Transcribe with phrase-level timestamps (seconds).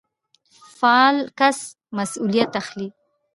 [0.79, 1.57] فعال کس
[1.97, 2.89] مسوليت اخلي.